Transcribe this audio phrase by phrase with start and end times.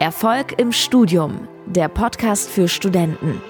[0.00, 3.42] Erfolg im Studium, der Podcast für Studenten.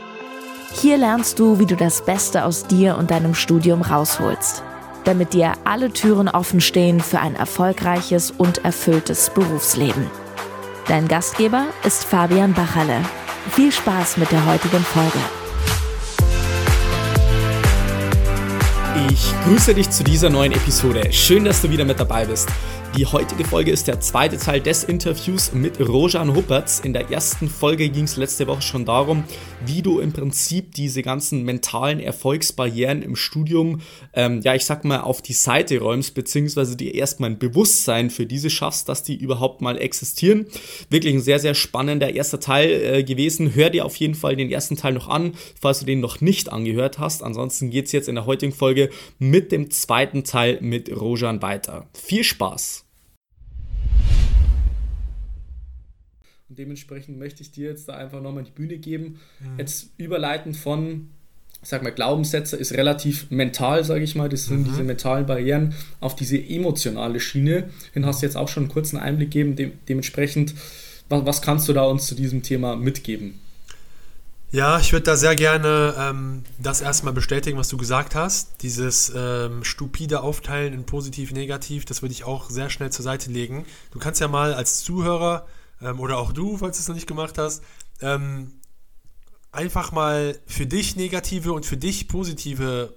[0.72, 4.62] Hier lernst du, wie du das Beste aus dir und deinem Studium rausholst,
[5.04, 10.06] damit dir alle Türen offen stehen für ein erfolgreiches und erfülltes Berufsleben.
[10.86, 13.02] Dein Gastgeber ist Fabian Bachalle.
[13.50, 15.18] Viel Spaß mit der heutigen Folge.
[19.10, 21.12] Ich grüße dich zu dieser neuen Episode.
[21.12, 22.48] Schön, dass du wieder mit dabei bist.
[22.96, 26.80] Die heutige Folge ist der zweite Teil des Interviews mit Rojan Huppertz.
[26.80, 29.22] In der ersten Folge ging es letzte Woche schon darum,
[29.64, 33.82] wie du im Prinzip diese ganzen mentalen Erfolgsbarrieren im Studium,
[34.14, 38.26] ähm, ja, ich sag mal, auf die Seite räumst, beziehungsweise dir erstmal ein Bewusstsein für
[38.26, 40.46] diese schaffst, dass die überhaupt mal existieren.
[40.90, 43.54] Wirklich ein sehr, sehr spannender erster Teil äh, gewesen.
[43.54, 46.50] Hör dir auf jeden Fall den ersten Teil noch an, falls du den noch nicht
[46.52, 47.22] angehört hast.
[47.22, 51.86] Ansonsten geht es jetzt in der heutigen Folge mit dem zweiten Teil mit Rojan weiter.
[51.92, 52.77] Viel Spaß!
[56.58, 59.20] Dementsprechend möchte ich dir jetzt da einfach nochmal die Bühne geben.
[59.40, 59.58] Mhm.
[59.58, 61.08] Jetzt überleiten von,
[61.62, 64.28] sag mal, Glaubenssätze ist relativ mental, sage ich mal.
[64.28, 64.64] Das sind mhm.
[64.64, 67.70] diese mentalen Barrieren auf diese emotionale Schiene.
[67.94, 69.56] Den hast du jetzt auch schon einen kurzen Einblick gegeben.
[69.56, 70.54] De dementsprechend,
[71.08, 73.40] was, was kannst du da uns zu diesem Thema mitgeben?
[74.50, 78.62] Ja, ich würde da sehr gerne ähm, das erstmal bestätigen, was du gesagt hast.
[78.62, 83.30] Dieses ähm, stupide Aufteilen in positiv, negativ, das würde ich auch sehr schnell zur Seite
[83.30, 83.66] legen.
[83.92, 85.46] Du kannst ja mal als Zuhörer
[85.82, 87.62] ähm, oder auch du, falls du es noch nicht gemacht hast,
[88.00, 88.52] ähm,
[89.52, 92.94] einfach mal für dich negative und für dich positive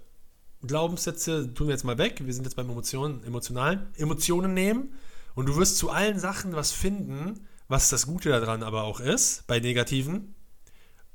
[0.64, 2.22] Glaubenssätze tun wir jetzt mal weg.
[2.24, 4.94] Wir sind jetzt beim Emotionen, emotionalen Emotionen nehmen
[5.34, 9.48] und du wirst zu allen Sachen was finden, was das Gute daran aber auch ist,
[9.48, 10.36] bei negativen.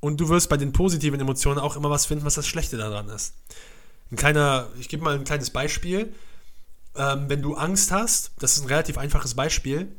[0.00, 3.09] Und du wirst bei den positiven Emotionen auch immer was finden, was das Schlechte daran
[3.09, 3.34] ist.
[4.11, 6.12] Ein kleiner, ich gebe mal ein kleines Beispiel.
[6.94, 9.94] Ähm, wenn du Angst hast, das ist ein relativ einfaches Beispiel,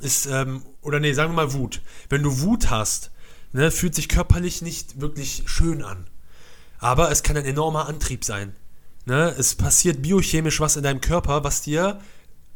[0.00, 1.82] ist, ähm, oder nee, sagen wir mal Wut.
[2.08, 3.10] Wenn du Wut hast,
[3.52, 6.06] ne, fühlt sich körperlich nicht wirklich schön an.
[6.78, 8.54] Aber es kann ein enormer Antrieb sein.
[9.04, 9.34] Ne?
[9.38, 12.00] Es passiert biochemisch was in deinem Körper, was dir,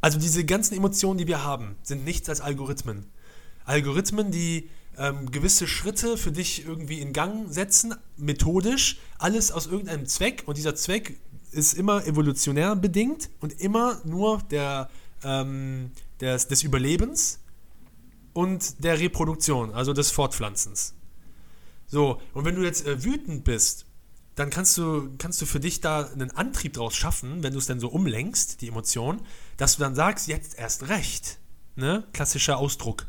[0.01, 3.07] also diese ganzen Emotionen, die wir haben, sind nichts als Algorithmen.
[3.65, 4.69] Algorithmen, die
[4.99, 10.59] ähm, gewisse Schritte für dich irgendwie in Gang setzen, methodisch, alles aus irgendeinem Zweck und
[10.59, 11.19] dieser Zweck
[11.53, 14.91] ist immer evolutionär bedingt und immer nur der,
[15.23, 15.91] ähm,
[16.21, 17.41] des, des Überlebens
[18.35, 20.95] und der Reproduktion, also des Fortpflanzens.
[21.87, 23.87] So, und wenn du jetzt äh, wütend bist,
[24.35, 27.67] dann kannst du, kannst du für dich da einen Antrieb draus schaffen, wenn du es
[27.67, 29.21] dann so umlenkst, die Emotion,
[29.57, 31.39] dass du dann sagst, jetzt erst recht.
[31.77, 32.05] Ne?
[32.13, 33.07] Klassischer Ausdruck.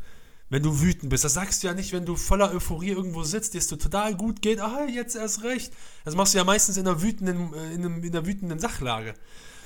[0.50, 3.56] Wenn du wütend bist, das sagst du ja nicht, wenn du voller Euphorie irgendwo sitzt,
[3.56, 5.74] dir es total gut geht, ah, jetzt erst recht.
[6.04, 9.16] Das machst du ja meistens in einer wütenden, äh, in, einem, in einer wütenden Sachlage.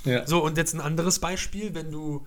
[0.05, 0.25] Ja.
[0.25, 2.25] So, und jetzt ein anderes Beispiel, wenn du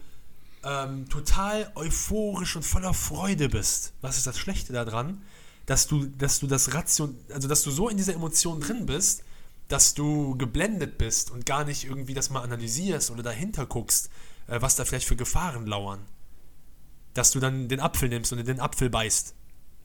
[0.65, 5.23] ähm, total euphorisch und voller Freude bist, was ist das Schlechte daran?
[5.67, 9.23] Dass du, dass du das Ration, also dass du so in dieser Emotion drin bist,
[9.69, 14.11] dass du geblendet bist und gar nicht irgendwie das mal analysierst oder dahinter guckst,
[14.49, 16.01] äh, was da vielleicht für Gefahren lauern.
[17.15, 19.35] Dass du dann den Apfel nimmst und in den Apfel beißt.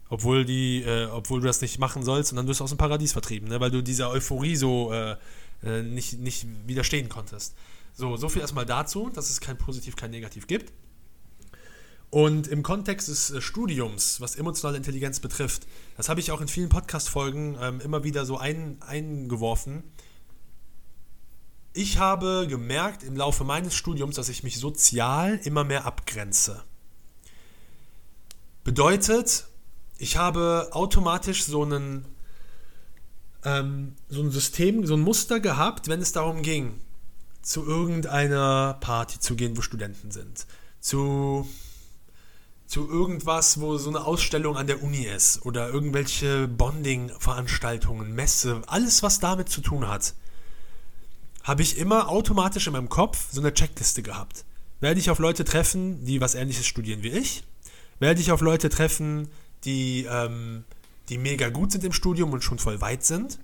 [0.09, 2.77] Obwohl, die, äh, obwohl du das nicht machen sollst und dann wirst du aus dem
[2.77, 3.59] Paradies vertrieben, ne?
[3.59, 5.17] weil du dieser Euphorie so äh,
[5.63, 7.55] äh nicht, nicht widerstehen konntest.
[7.97, 10.71] So, so viel erstmal dazu, dass es kein Positiv, kein Negativ gibt.
[12.11, 15.65] Und im Kontext des äh, Studiums, was emotionale Intelligenz betrifft,
[15.97, 19.83] das habe ich auch in vielen Podcast-Folgen ähm, immer wieder so ein, eingeworfen.
[21.73, 26.63] Ich habe gemerkt im Laufe meines Studiums, dass ich mich sozial immer mehr abgrenze.
[28.63, 29.47] Bedeutet,
[29.97, 32.05] ich habe automatisch so einen
[33.43, 36.79] ähm, so ein System, so ein Muster gehabt, wenn es darum ging,
[37.47, 40.45] zu irgendeiner Party zu gehen, wo Studenten sind.
[40.81, 41.47] Zu,
[42.65, 45.45] zu irgendwas, wo so eine Ausstellung an der Uni ist.
[45.45, 50.13] Oder irgendwelche Bonding-Veranstaltungen, Messe, alles, was damit zu tun hat.
[51.41, 54.43] Habe ich immer automatisch in meinem Kopf so eine Checkliste gehabt.
[54.81, 57.45] Werde ich auf Leute treffen, die was ähnliches studieren wie ich?
[57.99, 59.29] Werde ich auf Leute treffen,
[59.63, 60.65] die, ähm,
[61.07, 63.39] die mega gut sind im Studium und schon voll weit sind?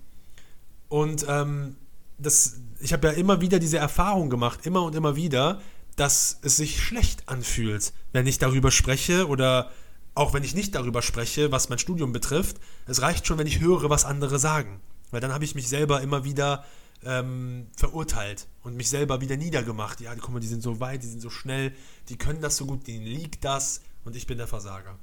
[0.89, 1.77] Und ähm,
[2.17, 5.61] das, ich habe ja immer wieder diese Erfahrung gemacht, immer und immer wieder,
[5.95, 9.71] dass es sich schlecht anfühlt, wenn ich darüber spreche oder
[10.15, 12.57] auch wenn ich nicht darüber spreche, was mein Studium betrifft.
[12.85, 14.79] Es reicht schon, wenn ich höre, was andere sagen.
[15.11, 16.63] Weil dann habe ich mich selber immer wieder
[17.05, 20.01] ähm, verurteilt und mich selber wieder niedergemacht.
[20.01, 21.73] Ja, guck mal, die sind so weit, die sind so schnell,
[22.09, 24.97] die können das so gut, denen liegt das und ich bin der Versager.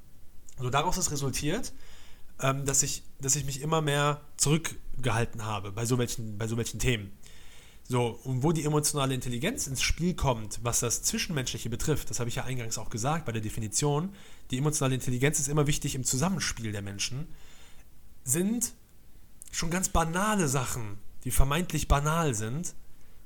[0.58, 1.72] So daraus ist resultiert,
[2.42, 6.56] ähm, dass, ich, dass ich mich immer mehr zurückgehalten habe bei so welchen, bei so
[6.56, 7.12] welchen Themen.
[7.90, 12.28] So, und wo die emotionale Intelligenz ins Spiel kommt, was das Zwischenmenschliche betrifft, das habe
[12.28, 14.14] ich ja eingangs auch gesagt bei der Definition,
[14.52, 17.26] die emotionale Intelligenz ist immer wichtig im Zusammenspiel der Menschen,
[18.22, 18.74] sind
[19.50, 22.74] schon ganz banale Sachen, die vermeintlich banal sind.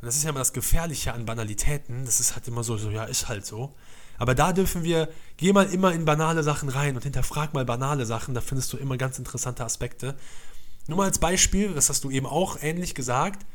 [0.04, 2.90] Und das ist ja immer das Gefährliche an Banalitäten, das ist halt immer so, so
[2.90, 3.74] ja, ist halt so.
[4.18, 5.08] Aber da dürfen wir,
[5.38, 8.76] geh mal immer in banale Sachen rein und hinterfrag mal banale Sachen, da findest du
[8.76, 10.14] immer ganz interessante Aspekte.
[10.88, 13.46] Nur mal als Beispiel, das hast du eben auch ähnlich gesagt,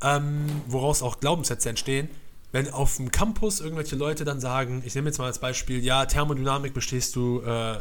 [0.00, 2.08] ähm, woraus auch Glaubenssätze entstehen.
[2.52, 6.06] Wenn auf dem Campus irgendwelche Leute dann sagen, ich nehme jetzt mal als Beispiel, ja,
[6.06, 7.80] Thermodynamik bestehst du äh,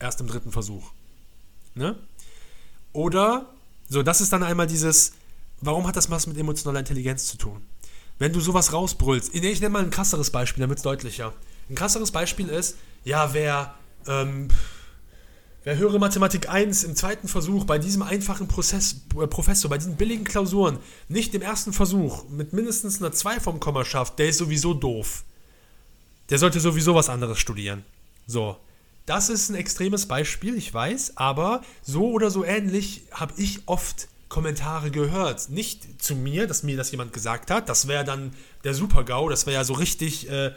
[0.00, 0.90] erst im dritten Versuch.
[1.76, 1.94] Ne?
[2.92, 3.46] Oder,
[3.88, 5.12] so, das ist dann einmal dieses,
[5.60, 7.62] warum hat das was mit emotionaler Intelligenz zu tun?
[8.18, 11.32] Wenn du sowas rausbrüllst, ich nehme mal ein krasseres Beispiel, damit es deutlicher.
[11.68, 13.74] Ein krasseres Beispiel ist, ja, wer
[14.06, 14.48] ähm,
[15.66, 19.96] Wer höhere Mathematik 1 im zweiten Versuch bei diesem einfachen Prozess, äh, Professor, bei diesen
[19.96, 24.38] billigen Klausuren nicht im ersten Versuch mit mindestens einer 2 vom Komma schafft, der ist
[24.38, 25.24] sowieso doof.
[26.30, 27.84] Der sollte sowieso was anderes studieren.
[28.28, 28.56] So.
[29.06, 34.06] Das ist ein extremes Beispiel, ich weiß, aber so oder so ähnlich habe ich oft
[34.36, 35.48] Kommentare gehört.
[35.48, 38.34] Nicht zu mir, dass mir das jemand gesagt hat, das wäre dann
[38.64, 40.52] der Super-GAU, das wäre ja so richtig äh,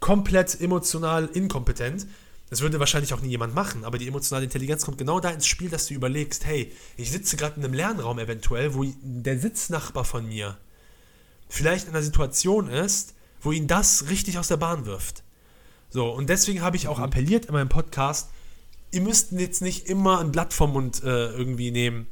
[0.00, 2.06] komplett emotional inkompetent
[2.50, 5.46] das würde wahrscheinlich auch nie jemand machen, aber die emotionale Intelligenz kommt genau da ins
[5.46, 10.04] Spiel, dass du überlegst, hey, ich sitze gerade in einem Lernraum eventuell, wo der Sitznachbar
[10.04, 10.56] von mir
[11.50, 15.22] vielleicht in einer Situation ist, wo ihn das richtig aus der Bahn wirft.
[15.90, 17.04] So, und deswegen habe ich auch mhm.
[17.04, 18.30] appelliert in meinem Podcast,
[18.92, 22.06] ihr müsst jetzt nicht immer ein Blatt vom Mund äh, irgendwie nehmen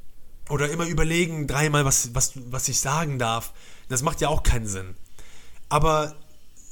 [0.49, 3.53] oder immer überlegen dreimal, was, was, was ich sagen darf.
[3.89, 4.95] Das macht ja auch keinen Sinn.
[5.69, 6.15] Aber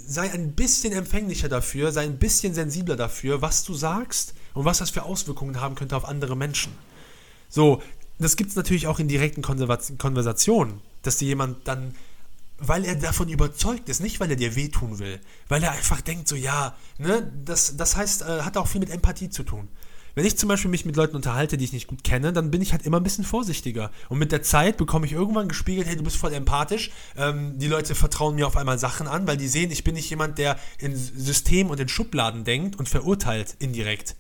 [0.07, 4.79] sei ein bisschen empfänglicher dafür, sei ein bisschen sensibler dafür, was du sagst und was
[4.79, 6.73] das für Auswirkungen haben könnte auf andere Menschen.
[7.49, 7.83] So,
[8.19, 11.95] das gibt es natürlich auch in direkten Konversationen, dass dir jemand dann,
[12.59, 16.29] weil er davon überzeugt ist, nicht weil er dir wehtun will, weil er einfach denkt,
[16.29, 19.69] so ja, ne, das, das heißt, äh, hat auch viel mit Empathie zu tun.
[20.15, 22.63] Wenn ich zum Beispiel mich mit Leuten unterhalte, die ich nicht gut kenne, dann bin
[22.63, 23.91] ich halt immer ein bisschen vorsichtiger.
[24.09, 26.93] Und mit der Zeit bekomme ich irgendwann gespiegelt, hey, du bist voll empathisch.
[27.17, 30.09] Ähm, die Leute vertrauen mir auf einmal Sachen an, weil die sehen, ich bin nicht
[30.09, 34.15] jemand, der in System und in Schubladen denkt und verurteilt indirekt.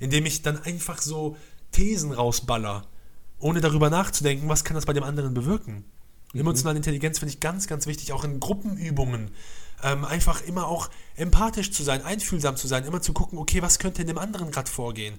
[0.00, 1.36] Indem ich dann einfach so
[1.72, 2.86] Thesen rausballer,
[3.38, 5.84] ohne darüber nachzudenken, was kann das bei dem anderen bewirken.
[6.34, 6.40] Mhm.
[6.40, 9.30] Emotionale Intelligenz finde ich ganz, ganz wichtig, auch in Gruppenübungen.
[9.82, 13.78] Ähm, einfach immer auch empathisch zu sein, einfühlsam zu sein, immer zu gucken, okay, was
[13.78, 15.18] könnte in dem anderen gerade vorgehen.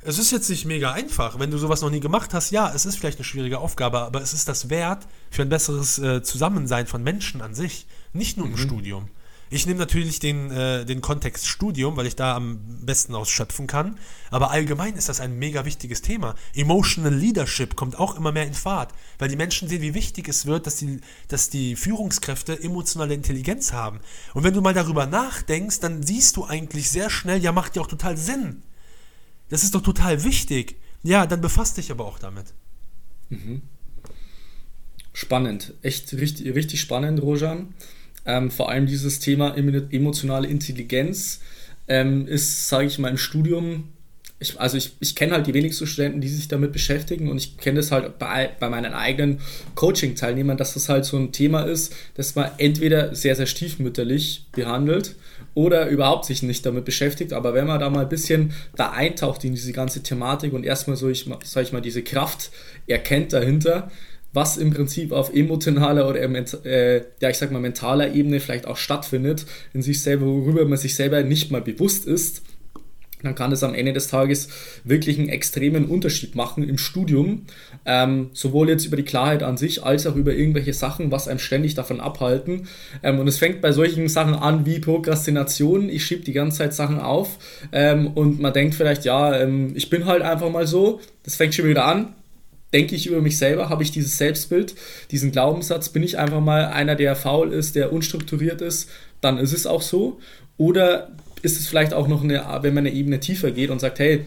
[0.00, 1.38] Es ist jetzt nicht mega einfach.
[1.38, 4.22] Wenn du sowas noch nie gemacht hast, ja, es ist vielleicht eine schwierige Aufgabe, aber
[4.22, 8.46] es ist das wert für ein besseres äh, Zusammensein von Menschen an sich, nicht nur
[8.46, 8.58] im mhm.
[8.58, 9.08] Studium.
[9.50, 13.98] Ich nehme natürlich den, äh, den Kontext Studium, weil ich da am besten ausschöpfen kann.
[14.30, 16.34] Aber allgemein ist das ein mega wichtiges Thema.
[16.54, 20.46] Emotional Leadership kommt auch immer mehr in Fahrt, weil die Menschen sehen, wie wichtig es
[20.46, 24.00] wird, dass die, dass die Führungskräfte emotionale Intelligenz haben.
[24.34, 27.82] Und wenn du mal darüber nachdenkst, dann siehst du eigentlich sehr schnell, ja, macht ja
[27.82, 28.62] auch total Sinn.
[29.48, 30.76] Das ist doch total wichtig.
[31.02, 32.46] Ja, dann befasst dich aber auch damit.
[33.30, 33.62] Mhm.
[35.12, 37.74] Spannend, echt richtig, richtig spannend, Rojan.
[38.26, 41.40] Ähm, vor allem dieses Thema emotionale Intelligenz
[41.88, 43.84] ähm, ist, sage ich mal, im Studium.
[44.40, 47.56] Ich, also ich, ich kenne halt die wenigsten Studenten, die sich damit beschäftigen und ich
[47.56, 49.40] kenne das halt bei, bei meinen eigenen
[49.74, 55.16] Coaching-Teilnehmern, dass das halt so ein Thema ist, das man entweder sehr, sehr stiefmütterlich behandelt
[55.54, 57.32] oder überhaupt sich nicht damit beschäftigt.
[57.32, 60.96] Aber wenn man da mal ein bisschen da eintaucht in diese ganze Thematik und erstmal
[60.96, 62.52] so, ich sag ich mal, diese Kraft
[62.86, 63.90] erkennt dahinter,
[64.32, 68.76] was im Prinzip auf emotionaler oder äh, ja, ich sag mal mentaler Ebene vielleicht auch
[68.76, 72.42] stattfindet, in sich selber, worüber man sich selber nicht mal bewusst ist,
[73.22, 74.48] dann kann es am Ende des Tages
[74.84, 77.46] wirklich einen extremen Unterschied machen im Studium,
[77.84, 81.40] ähm, sowohl jetzt über die Klarheit an sich als auch über irgendwelche Sachen, was einem
[81.40, 82.68] ständig davon abhalten.
[83.02, 85.88] Ähm, und es fängt bei solchen Sachen an wie Prokrastination.
[85.88, 87.38] Ich schiebe die ganze Zeit Sachen auf
[87.72, 91.00] ähm, und man denkt vielleicht, ja, ähm, ich bin halt einfach mal so.
[91.24, 92.14] Das fängt schon wieder an
[92.72, 94.74] denke ich über mich selber, habe ich dieses Selbstbild,
[95.10, 99.52] diesen Glaubenssatz, bin ich einfach mal einer, der faul ist, der unstrukturiert ist, dann ist
[99.52, 100.20] es auch so.
[100.56, 101.10] Oder
[101.42, 104.24] ist es vielleicht auch noch eine, wenn man eine Ebene tiefer geht und sagt, hey,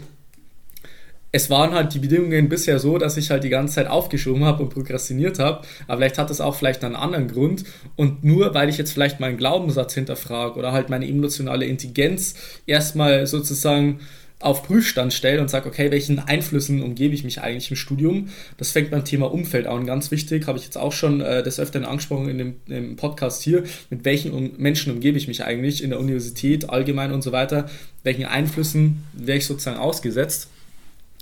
[1.34, 4.64] es waren halt die Bedingungen bisher so, dass ich halt die ganze Zeit aufgeschoben habe
[4.64, 7.64] und prokrastiniert habe, aber vielleicht hat das auch vielleicht einen anderen Grund
[7.96, 13.28] und nur weil ich jetzt vielleicht meinen Glaubenssatz hinterfrage oder halt meine emotionale Intelligenz erstmal
[13.28, 14.02] sozusagen
[14.42, 18.30] auf Prüfstand stelle und sage, okay, welchen Einflüssen umgebe ich mich eigentlich im Studium?
[18.58, 19.86] Das fängt beim Thema Umfeld an.
[19.86, 23.44] Ganz wichtig, habe ich jetzt auch schon äh, des Öfteren angesprochen in dem, im Podcast
[23.44, 27.32] hier, mit welchen um Menschen umgebe ich mich eigentlich in der Universität, allgemein und so
[27.32, 27.70] weiter,
[28.04, 30.50] welchen Einflüssen wäre ich sozusagen ausgesetzt?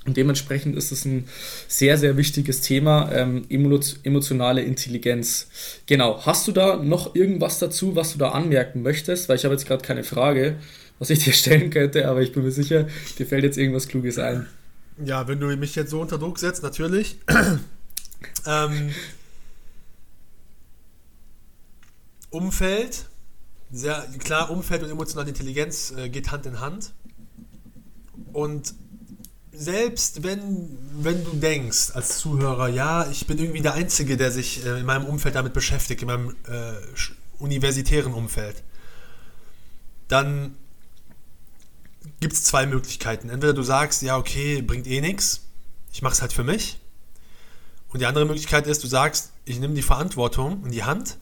[0.06, 1.26] Und dementsprechend ist es ein
[1.68, 5.50] sehr, sehr wichtiges Thema, ähm, emotionale Intelligenz.
[5.88, 9.28] Genau, hast du da noch irgendwas dazu, was du da anmerken möchtest?
[9.28, 10.56] Weil ich habe jetzt gerade keine Frage,
[11.00, 12.88] was ich dir stellen könnte, aber ich bin mir sicher,
[13.18, 14.48] dir fällt jetzt irgendwas Kluges ein.
[15.04, 17.18] Ja, wenn du mich jetzt so unter Druck setzt, natürlich.
[18.46, 18.94] ähm,
[22.30, 23.06] Umfeld,
[23.72, 26.94] sehr klar, Umfeld und emotionale Intelligenz äh, geht Hand in Hand.
[28.34, 28.74] Und
[29.54, 34.66] selbst wenn, wenn du denkst als Zuhörer, ja, ich bin irgendwie der Einzige, der sich
[34.66, 36.74] äh, in meinem Umfeld damit beschäftigt, in meinem äh,
[37.40, 38.64] universitären Umfeld,
[40.10, 40.56] dann
[42.20, 43.30] gibt es zwei Möglichkeiten.
[43.30, 45.48] Entweder du sagst, ja, okay, bringt eh nichts,
[45.92, 46.80] ich mache es halt für mich.
[47.90, 51.18] Und die andere Möglichkeit ist, du sagst, ich nehme die Verantwortung in die Hand,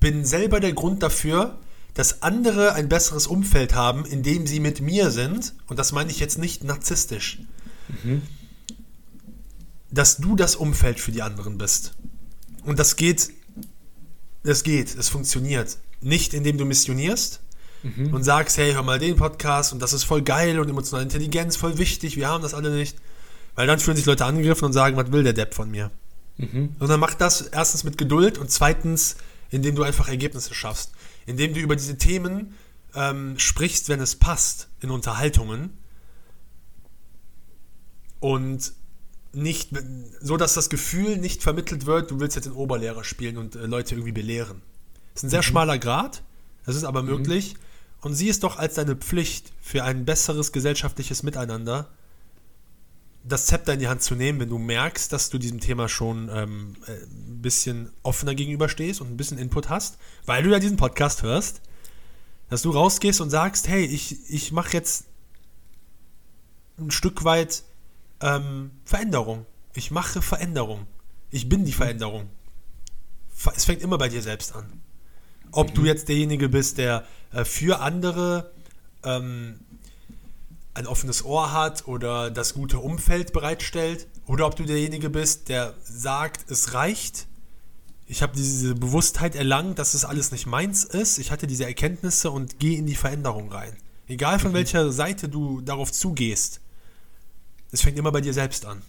[0.00, 1.58] bin selber der Grund dafür,
[1.94, 6.10] dass andere ein besseres Umfeld haben, in dem sie mit mir sind, und das meine
[6.10, 7.40] ich jetzt nicht narzisstisch,
[8.02, 8.22] mhm.
[9.90, 11.92] dass du das Umfeld für die anderen bist.
[12.64, 13.30] Und das geht,
[14.42, 15.76] es geht, es funktioniert.
[16.00, 17.41] Nicht indem du missionierst
[17.82, 18.14] mhm.
[18.14, 21.56] und sagst, hey, hör mal den Podcast und das ist voll geil und emotionale Intelligenz,
[21.56, 22.96] voll wichtig, wir haben das alle nicht.
[23.54, 25.90] Weil dann fühlen sich Leute angegriffen und sagen, was will der Depp von mir?
[26.38, 26.74] Mhm.
[26.78, 29.16] Sondern mach das erstens mit Geduld und zweitens,
[29.50, 30.92] indem du einfach Ergebnisse schaffst
[31.26, 32.54] indem du über diese Themen
[32.94, 35.70] ähm, sprichst, wenn es passt, in Unterhaltungen.
[38.20, 38.72] Und
[39.32, 39.70] nicht,
[40.20, 43.66] so dass das Gefühl nicht vermittelt wird, du willst jetzt den Oberlehrer spielen und äh,
[43.66, 44.60] Leute irgendwie belehren.
[45.14, 45.44] Das ist ein sehr mhm.
[45.44, 46.22] schmaler Grad,
[46.66, 47.10] das ist aber mhm.
[47.10, 47.56] möglich.
[48.02, 51.88] Und sieh es doch als deine Pflicht für ein besseres gesellschaftliches Miteinander,
[53.24, 56.28] das Zepter in die Hand zu nehmen, wenn du merkst, dass du diesem Thema schon
[56.28, 60.76] ähm, äh, ein bisschen offener gegenüberstehst und ein bisschen Input hast, weil du ja diesen
[60.76, 61.62] Podcast hörst,
[62.48, 65.04] dass du rausgehst und sagst, hey, ich, ich mache jetzt
[66.78, 67.62] ein Stück weit
[68.20, 69.46] ähm, Veränderung.
[69.74, 70.86] Ich mache Veränderung.
[71.30, 72.28] Ich bin die Veränderung.
[73.54, 74.81] Es fängt immer bei dir selbst an.
[75.52, 75.74] Ob mhm.
[75.74, 78.50] du jetzt derjenige bist, der äh, für andere
[79.04, 79.60] ähm,
[80.74, 85.74] ein offenes Ohr hat oder das gute Umfeld bereitstellt oder ob du derjenige bist, der
[85.82, 87.26] sagt, es reicht.
[88.06, 91.18] Ich habe diese Bewusstheit erlangt, dass es alles nicht meins ist.
[91.18, 93.76] Ich hatte diese Erkenntnisse und gehe in die Veränderung rein.
[94.08, 94.56] Egal von mhm.
[94.56, 96.60] welcher Seite du darauf zugehst.
[97.70, 98.82] Es fängt immer bei dir selbst an.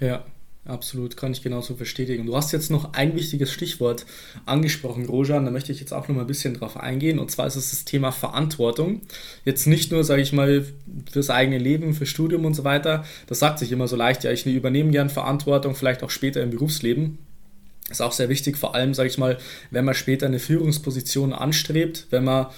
[0.00, 0.24] Ja,
[0.64, 2.26] Absolut, kann ich genauso bestätigen.
[2.26, 4.04] Du hast jetzt noch ein wichtiges Stichwort
[4.44, 7.18] angesprochen, Rojan, da möchte ich jetzt auch noch mal ein bisschen drauf eingehen.
[7.18, 9.00] Und zwar ist es das Thema Verantwortung.
[9.46, 10.66] Jetzt nicht nur, sage ich mal,
[11.10, 13.04] fürs eigene Leben, fürs Studium und so weiter.
[13.26, 16.50] Das sagt sich immer so leicht, ja, ich übernehme gern Verantwortung, vielleicht auch später im
[16.50, 17.16] Berufsleben.
[17.90, 19.38] Ist auch sehr wichtig, vor allem, sage ich mal,
[19.70, 22.48] wenn man später eine Führungsposition anstrebt, wenn man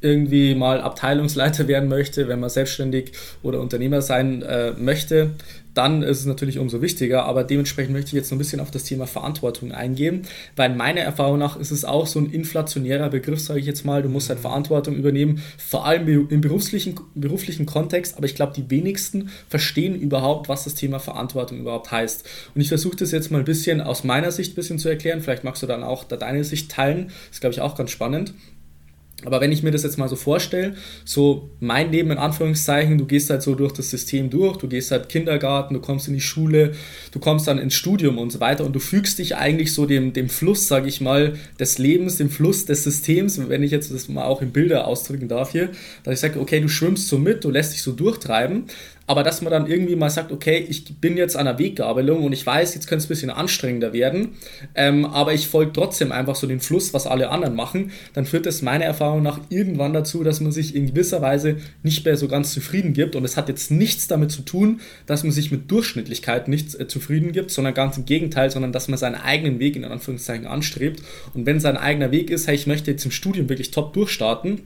[0.00, 5.32] irgendwie mal Abteilungsleiter werden möchte, wenn man selbstständig oder Unternehmer sein äh, möchte,
[5.74, 7.24] dann ist es natürlich umso wichtiger.
[7.24, 10.22] Aber dementsprechend möchte ich jetzt noch ein bisschen auf das Thema Verantwortung eingehen,
[10.56, 14.02] weil meiner Erfahrung nach ist es auch so ein inflationärer Begriff, sage ich jetzt mal.
[14.02, 18.16] Du musst halt Verantwortung übernehmen, vor allem im beruflichen, beruflichen Kontext.
[18.16, 22.28] Aber ich glaube, die wenigsten verstehen überhaupt, was das Thema Verantwortung überhaupt heißt.
[22.54, 25.20] Und ich versuche das jetzt mal ein bisschen aus meiner Sicht ein bisschen zu erklären.
[25.20, 27.06] Vielleicht magst du dann auch deine Sicht teilen.
[27.06, 28.34] Das ist, glaube ich, auch ganz spannend.
[29.24, 30.74] Aber wenn ich mir das jetzt mal so vorstelle,
[31.04, 34.90] so mein Leben in Anführungszeichen, du gehst halt so durch das System durch, du gehst
[34.90, 36.72] halt Kindergarten, du kommst in die Schule,
[37.12, 40.12] du kommst dann ins Studium und so weiter und du fügst dich eigentlich so dem,
[40.12, 44.08] dem Fluss, sage ich mal, des Lebens, dem Fluss des Systems, wenn ich jetzt das
[44.08, 45.70] mal auch in Bilder ausdrücken darf hier,
[46.04, 48.64] dass ich sage, okay, du schwimmst so mit, du lässt dich so durchtreiben
[49.10, 52.32] aber dass man dann irgendwie mal sagt, okay, ich bin jetzt an der Weggabelung und
[52.32, 54.36] ich weiß, jetzt könnte es ein bisschen anstrengender werden,
[54.76, 58.46] ähm, aber ich folge trotzdem einfach so den Fluss, was alle anderen machen, dann führt
[58.46, 62.28] das meiner Erfahrung nach irgendwann dazu, dass man sich in gewisser Weise nicht mehr so
[62.28, 63.16] ganz zufrieden gibt.
[63.16, 66.86] Und es hat jetzt nichts damit zu tun, dass man sich mit Durchschnittlichkeit nicht äh,
[66.86, 71.02] zufrieden gibt, sondern ganz im Gegenteil, sondern dass man seinen eigenen Weg in Anführungszeichen anstrebt.
[71.34, 74.60] Und wenn sein eigener Weg ist, hey, ich möchte jetzt im Studium wirklich top durchstarten,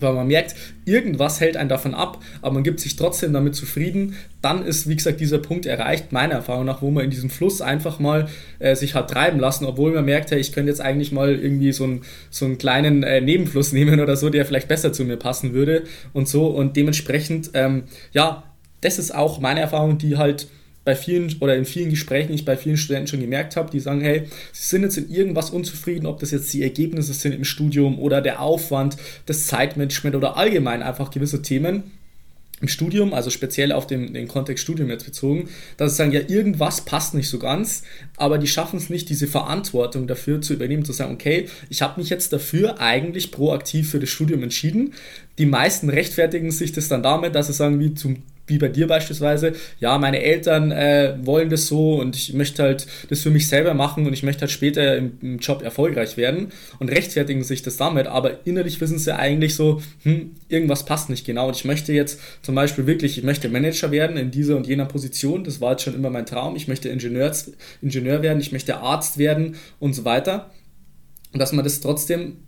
[0.00, 4.16] weil man merkt, irgendwas hält einen davon ab, aber man gibt sich trotzdem damit zufrieden,
[4.42, 7.60] dann ist, wie gesagt, dieser Punkt erreicht, meiner Erfahrung nach, wo man in diesem Fluss
[7.60, 8.28] einfach mal
[8.58, 11.72] äh, sich hat treiben lassen, obwohl man merkt, hey, ich könnte jetzt eigentlich mal irgendwie
[11.72, 15.16] so, ein, so einen kleinen äh, Nebenfluss nehmen oder so, der vielleicht besser zu mir
[15.16, 16.46] passen würde und so.
[16.46, 18.44] Und dementsprechend, ähm, ja,
[18.80, 20.48] das ist auch meine Erfahrung, die halt
[20.88, 24.00] bei vielen oder in vielen Gesprächen ich bei vielen Studenten schon gemerkt habe, die sagen,
[24.00, 27.98] hey, sie sind jetzt in irgendwas unzufrieden, ob das jetzt die Ergebnisse sind im Studium
[27.98, 31.82] oder der Aufwand, das Zeitmanagement oder allgemein einfach gewisse Themen
[32.62, 36.22] im Studium, also speziell auf den, den Kontext Studium jetzt bezogen, dass sie sagen, ja,
[36.26, 37.82] irgendwas passt nicht so ganz,
[38.16, 42.00] aber die schaffen es nicht, diese Verantwortung dafür zu übernehmen, zu sagen, okay, ich habe
[42.00, 44.94] mich jetzt dafür eigentlich proaktiv für das Studium entschieden.
[45.36, 48.86] Die meisten rechtfertigen sich das dann damit, dass sie sagen, wie zum wie bei dir
[48.86, 53.48] beispielsweise, ja, meine Eltern äh, wollen das so und ich möchte halt das für mich
[53.48, 57.62] selber machen und ich möchte halt später im, im, Job erfolgreich werden und rechtfertigen sich
[57.62, 61.48] das damit, aber innerlich wissen sie eigentlich so, hm, irgendwas passt nicht genau.
[61.48, 64.86] Und ich möchte jetzt zum Beispiel wirklich, ich möchte Manager werden in dieser und jener
[64.86, 67.52] Position, das war jetzt schon immer mein Traum, ich möchte Ingenieurs,
[67.82, 70.50] Ingenieur werden, ich möchte Arzt werden und so weiter.
[71.32, 72.38] Und dass man das trotzdem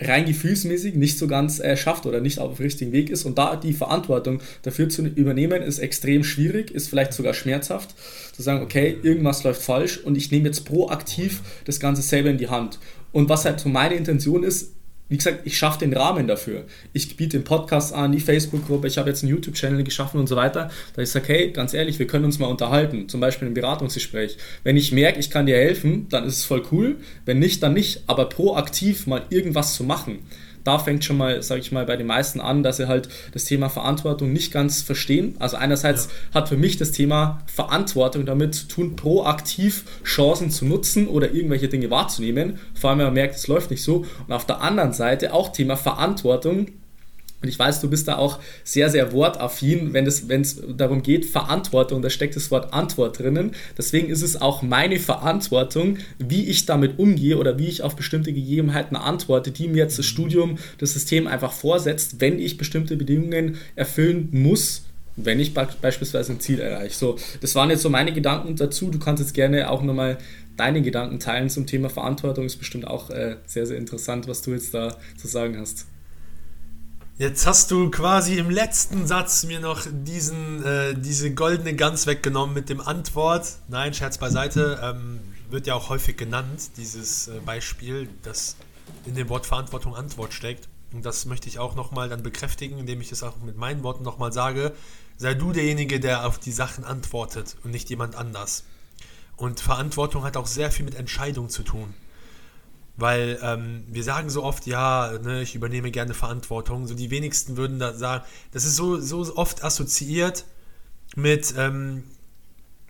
[0.00, 3.24] rein gefühlsmäßig nicht so ganz äh, schafft oder nicht auf dem richtigen Weg ist.
[3.24, 7.94] Und da die Verantwortung dafür zu übernehmen, ist extrem schwierig, ist vielleicht sogar schmerzhaft.
[8.34, 12.38] Zu sagen, okay, irgendwas läuft falsch und ich nehme jetzt proaktiv das Ganze selber in
[12.38, 12.78] die Hand.
[13.12, 14.72] Und was halt so meine Intention ist,
[15.10, 16.64] wie gesagt, ich schaffe den Rahmen dafür.
[16.92, 20.36] Ich biete den Podcast an, die Facebook-Gruppe, ich habe jetzt einen YouTube-Channel geschaffen und so
[20.36, 20.70] weiter.
[20.94, 24.38] Da ich sage, hey, ganz ehrlich, wir können uns mal unterhalten, zum Beispiel im Beratungsgespräch.
[24.62, 26.96] Wenn ich merke, ich kann dir helfen, dann ist es voll cool.
[27.24, 28.04] Wenn nicht, dann nicht.
[28.06, 30.20] Aber proaktiv mal irgendwas zu machen
[30.64, 33.44] da fängt schon mal, sage ich mal, bei den meisten an, dass sie halt das
[33.44, 35.36] Thema Verantwortung nicht ganz verstehen.
[35.38, 36.40] Also einerseits ja.
[36.40, 41.68] hat für mich das Thema Verantwortung damit zu tun, proaktiv Chancen zu nutzen oder irgendwelche
[41.68, 42.58] Dinge wahrzunehmen.
[42.74, 44.04] Vor allem, wenn man merkt, es läuft nicht so.
[44.26, 46.66] Und auf der anderen Seite auch Thema Verantwortung
[47.42, 51.02] und ich weiß, du bist da auch sehr, sehr wortaffin, wenn es, wenn es darum
[51.02, 53.52] geht, Verantwortung, da steckt das Wort Antwort drinnen.
[53.78, 58.32] Deswegen ist es auch meine Verantwortung, wie ich damit umgehe oder wie ich auf bestimmte
[58.32, 63.56] Gegebenheiten antworte, die mir jetzt das Studium, das System einfach vorsetzt, wenn ich bestimmte Bedingungen
[63.74, 64.82] erfüllen muss,
[65.16, 66.94] wenn ich beispielsweise ein Ziel erreiche.
[66.94, 68.90] So, das waren jetzt so meine Gedanken dazu.
[68.90, 70.18] Du kannst jetzt gerne auch nochmal
[70.56, 72.44] deine Gedanken teilen zum Thema Verantwortung.
[72.44, 75.86] Ist bestimmt auch äh, sehr, sehr interessant, was du jetzt da zu sagen hast.
[77.20, 82.54] Jetzt hast du quasi im letzten Satz mir noch diesen, äh, diese goldene Gans weggenommen
[82.54, 83.46] mit dem Antwort.
[83.68, 84.80] Nein, Scherz beiseite.
[84.82, 88.56] Ähm, wird ja auch häufig genannt, dieses äh, Beispiel, dass
[89.04, 90.66] in dem Wort Verantwortung Antwort steckt.
[90.94, 94.02] Und das möchte ich auch nochmal dann bekräftigen, indem ich es auch mit meinen Worten
[94.02, 94.72] nochmal sage.
[95.18, 98.64] Sei du derjenige, der auf die Sachen antwortet und nicht jemand anders.
[99.36, 101.92] Und Verantwortung hat auch sehr viel mit Entscheidung zu tun.
[103.00, 106.86] Weil ähm, wir sagen so oft, ja, ne, ich übernehme gerne Verantwortung.
[106.86, 110.44] So die wenigsten würden da sagen, das ist so, so oft assoziiert
[111.16, 112.04] mit, ähm,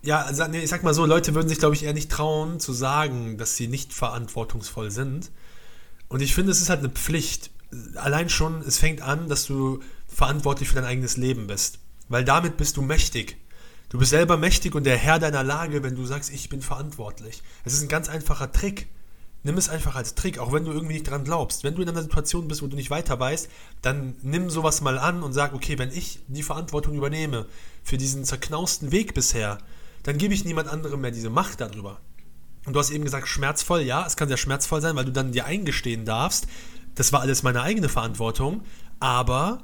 [0.03, 3.37] ja, ich sag mal so, Leute würden sich, glaube ich, eher nicht trauen zu sagen,
[3.37, 5.31] dass sie nicht verantwortungsvoll sind.
[6.07, 7.51] Und ich finde, es ist halt eine Pflicht.
[7.95, 11.79] Allein schon, es fängt an, dass du verantwortlich für dein eigenes Leben bist.
[12.09, 13.37] Weil damit bist du mächtig.
[13.89, 17.43] Du bist selber mächtig und der Herr deiner Lage, wenn du sagst, ich bin verantwortlich.
[17.63, 18.87] Es ist ein ganz einfacher Trick.
[19.43, 21.63] Nimm es einfach als Trick, auch wenn du irgendwie nicht dran glaubst.
[21.63, 23.49] Wenn du in einer Situation bist, wo du nicht weiter weißt,
[23.81, 27.47] dann nimm sowas mal an und sag, okay, wenn ich die Verantwortung übernehme
[27.83, 29.57] für diesen zerknausten Weg bisher,
[30.03, 31.99] dann gebe ich niemand anderem mehr diese Macht darüber.
[32.65, 35.31] Und du hast eben gesagt, schmerzvoll, ja, es kann sehr schmerzvoll sein, weil du dann
[35.31, 36.47] dir eingestehen darfst,
[36.93, 38.61] das war alles meine eigene Verantwortung,
[38.99, 39.63] aber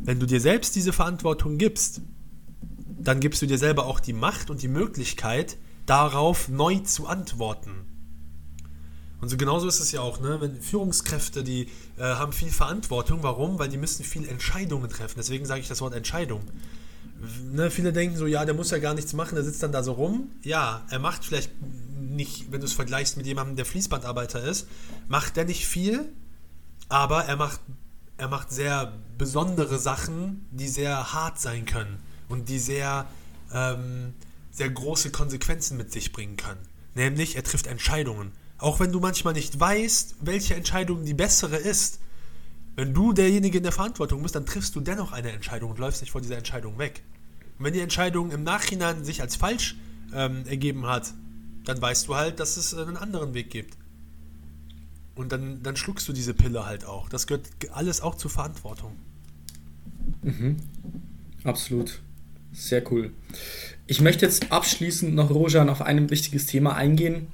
[0.00, 2.00] wenn du dir selbst diese Verantwortung gibst,
[2.98, 7.93] dann gibst du dir selber auch die Macht und die Möglichkeit, darauf neu zu antworten.
[9.24, 10.38] Und so genauso ist es ja auch, ne?
[10.42, 13.22] Wenn Führungskräfte, die äh, haben viel Verantwortung.
[13.22, 13.58] Warum?
[13.58, 15.14] Weil die müssen viel Entscheidungen treffen.
[15.16, 16.42] Deswegen sage ich das Wort Entscheidung.
[17.50, 19.82] Ne, viele denken so, ja, der muss ja gar nichts machen, der sitzt dann da
[19.82, 20.30] so rum.
[20.42, 24.68] Ja, er macht vielleicht nicht, wenn du es vergleichst mit jemandem, der Fließbandarbeiter ist,
[25.08, 26.12] macht der nicht viel,
[26.90, 27.60] aber er macht,
[28.18, 31.96] er macht sehr besondere Sachen, die sehr hart sein können
[32.28, 33.06] und die sehr,
[33.54, 34.12] ähm,
[34.50, 36.60] sehr große Konsequenzen mit sich bringen können.
[36.94, 38.32] Nämlich, er trifft Entscheidungen.
[38.58, 42.00] Auch wenn du manchmal nicht weißt, welche Entscheidung die bessere ist,
[42.76, 46.00] wenn du derjenige in der Verantwortung bist, dann triffst du dennoch eine Entscheidung und läufst
[46.00, 47.02] nicht vor dieser Entscheidung weg.
[47.58, 49.76] Und wenn die Entscheidung im Nachhinein sich als falsch
[50.12, 51.14] ähm, ergeben hat,
[51.64, 53.76] dann weißt du halt, dass es einen anderen Weg gibt.
[55.14, 57.08] Und dann, dann schluckst du diese Pille halt auch.
[57.08, 58.96] Das gehört alles auch zur Verantwortung.
[60.22, 60.56] Mhm.
[61.44, 62.00] Absolut.
[62.52, 63.12] Sehr cool.
[63.86, 67.28] Ich möchte jetzt abschließend noch, Rojan, auf ein wichtiges Thema eingehen.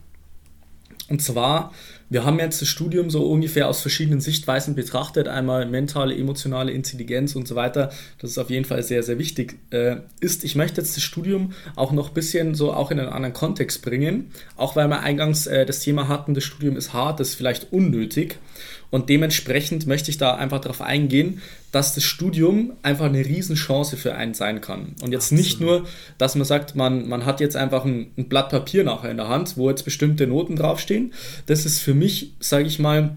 [1.11, 1.73] Und zwar,
[2.11, 5.29] wir haben jetzt das Studium so ungefähr aus verschiedenen Sichtweisen betrachtet.
[5.29, 7.93] Einmal mentale, emotionale Intelligenz und so weiter.
[8.19, 10.43] Das ist auf jeden Fall sehr, sehr wichtig äh, ist.
[10.43, 13.83] Ich möchte jetzt das Studium auch noch ein bisschen so auch in einen anderen Kontext
[13.83, 14.33] bringen.
[14.57, 17.73] Auch weil wir eingangs äh, das Thema hatten, das Studium ist hart, das ist vielleicht
[17.73, 18.39] unnötig.
[18.91, 24.15] Und dementsprechend möchte ich da einfach darauf eingehen, dass das Studium einfach eine Riesenchance für
[24.15, 24.97] einen sein kann.
[25.03, 25.45] Und jetzt Absolut.
[25.45, 25.87] nicht nur,
[26.19, 29.29] dass man sagt, man, man hat jetzt einfach ein, ein Blatt Papier nachher in der
[29.29, 31.13] Hand, wo jetzt bestimmte Noten draufstehen.
[31.47, 33.17] Das ist für mich, sage ich mal,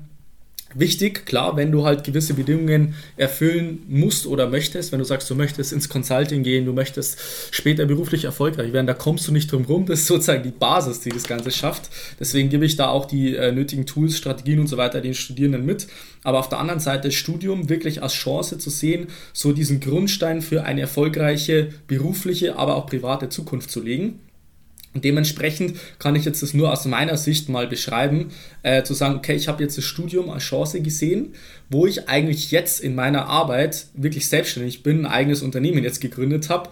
[0.76, 5.36] Wichtig, klar, wenn du halt gewisse Bedingungen erfüllen musst oder möchtest, wenn du sagst, du
[5.36, 7.20] möchtest ins Consulting gehen, du möchtest
[7.52, 9.86] später beruflich erfolgreich werden, da kommst du nicht drum rum.
[9.86, 11.90] Das ist sozusagen die Basis, die das Ganze schafft.
[12.20, 15.64] Deswegen gebe ich da auch die äh, nötigen Tools, Strategien und so weiter den Studierenden
[15.64, 15.88] mit.
[16.24, 20.42] Aber auf der anderen Seite das Studium wirklich als Chance zu sehen, so diesen Grundstein
[20.42, 24.20] für eine erfolgreiche berufliche, aber auch private Zukunft zu legen.
[24.94, 29.16] Und dementsprechend kann ich jetzt das nur aus meiner Sicht mal beschreiben, äh, zu sagen,
[29.16, 31.34] okay, ich habe jetzt das Studium als Chance gesehen,
[31.70, 36.50] wo ich eigentlich jetzt in meiner Arbeit wirklich selbstständig bin, ein eigenes Unternehmen jetzt gegründet
[36.50, 36.70] habe,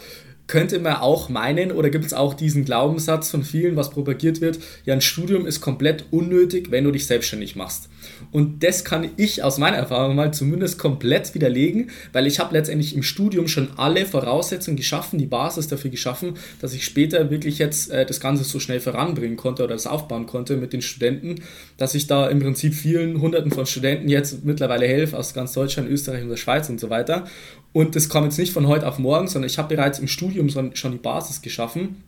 [0.51, 4.59] könnte man auch meinen, oder gibt es auch diesen Glaubenssatz von vielen, was propagiert wird,
[4.83, 7.87] ja, ein Studium ist komplett unnötig, wenn du dich selbstständig machst.
[8.33, 12.93] Und das kann ich aus meiner Erfahrung mal zumindest komplett widerlegen, weil ich habe letztendlich
[12.97, 17.89] im Studium schon alle Voraussetzungen geschaffen, die Basis dafür geschaffen, dass ich später wirklich jetzt
[17.89, 21.35] äh, das Ganze so schnell voranbringen konnte oder das aufbauen konnte mit den Studenten,
[21.77, 25.89] dass ich da im Prinzip vielen Hunderten von Studenten jetzt mittlerweile helfe aus ganz Deutschland,
[25.89, 27.25] Österreich und der Schweiz und so weiter.
[27.73, 30.49] Und das kam jetzt nicht von heute auf morgen, sondern ich habe bereits im Studium
[30.49, 32.03] schon die Basis geschaffen,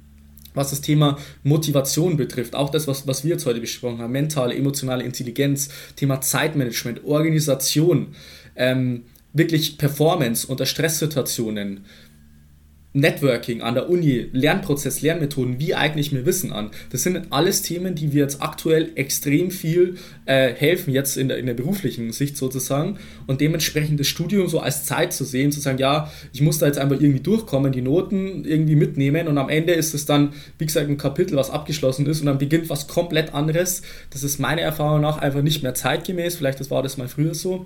[0.54, 2.56] was das Thema Motivation betrifft.
[2.56, 8.16] Auch das, was, was wir jetzt heute besprochen haben, mentale, emotionale Intelligenz, Thema Zeitmanagement, Organisation,
[8.56, 11.86] ähm, wirklich Performance unter Stresssituationen,
[12.94, 16.70] Networking an der Uni, Lernprozess, Lernmethoden, wie eigne ich mir Wissen an?
[16.92, 21.38] Das sind alles Themen, die wir jetzt aktuell extrem viel äh, helfen, jetzt in der,
[21.38, 23.00] in der beruflichen Sicht sozusagen.
[23.26, 26.68] Und dementsprechend das Studium so als Zeit zu sehen, zu sagen, ja, ich muss da
[26.68, 30.66] jetzt einfach irgendwie durchkommen, die Noten irgendwie mitnehmen und am Ende ist es dann, wie
[30.66, 33.82] gesagt, ein Kapitel, was abgeschlossen ist und dann beginnt was komplett anderes.
[34.12, 36.36] Das ist meiner Erfahrung nach einfach nicht mehr zeitgemäß.
[36.36, 37.66] Vielleicht das war das mal früher so.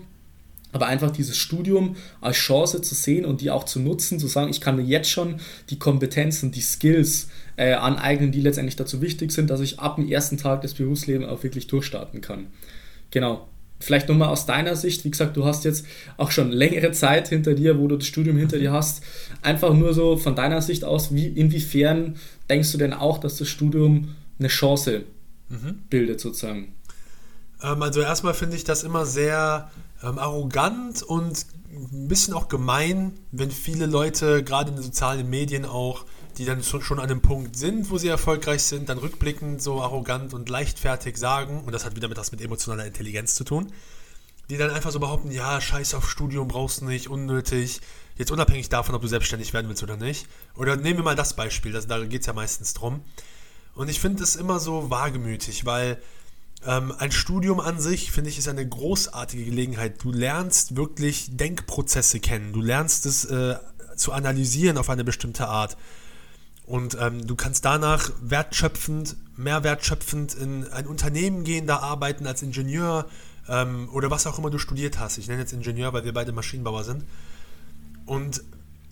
[0.72, 4.50] Aber einfach dieses Studium als Chance zu sehen und die auch zu nutzen, zu sagen,
[4.50, 9.32] ich kann mir jetzt schon die Kompetenzen, die Skills äh, aneignen, die letztendlich dazu wichtig
[9.32, 12.48] sind, dass ich ab dem ersten Tag des Berufslebens auch wirklich durchstarten kann.
[13.12, 13.48] Genau.
[13.80, 15.86] Vielleicht nochmal aus deiner Sicht, wie gesagt, du hast jetzt
[16.18, 19.04] auch schon längere Zeit hinter dir, wo du das Studium hinter dir hast.
[19.44, 22.16] Einfach nur so von deiner Sicht aus, wie, inwiefern
[22.50, 25.04] denkst du denn auch, dass das Studium eine Chance
[25.50, 25.80] mhm.
[25.90, 26.74] bildet sozusagen?
[27.62, 29.70] Ähm, also erstmal finde ich das immer sehr
[30.04, 35.66] ähm, arrogant und ein bisschen auch gemein, wenn viele Leute, gerade in den sozialen Medien
[35.66, 36.06] auch,
[36.38, 40.34] die dann schon an einem Punkt sind, wo sie erfolgreich sind, dann rückblickend so arrogant
[40.34, 43.72] und leichtfertig sagen, und das hat wieder mit was mit emotionaler Intelligenz zu tun,
[44.50, 47.82] die dann einfach so behaupten, ja, scheiß auf Studium brauchst du nicht, unnötig,
[48.18, 50.28] jetzt unabhängig davon, ob du selbstständig werden willst oder nicht.
[50.56, 53.02] Oder nehmen wir mal das Beispiel, das, da geht es ja meistens drum.
[53.76, 56.02] Und ich finde es immer so wagemütig, weil
[56.66, 60.04] ähm, ein Studium an sich, finde ich, ist eine großartige Gelegenheit.
[60.04, 62.54] Du lernst wirklich Denkprozesse kennen.
[62.54, 63.56] Du lernst es äh,
[63.96, 65.78] zu analysieren auf eine bestimmte Art.
[66.66, 72.42] Und ähm, du kannst danach wertschöpfend, mehr wertschöpfend in ein Unternehmen gehen, da arbeiten als
[72.42, 73.06] Ingenieur
[73.48, 75.18] ähm, oder was auch immer du studiert hast.
[75.18, 77.06] Ich nenne jetzt Ingenieur, weil wir beide Maschinenbauer sind.
[78.06, 78.44] Und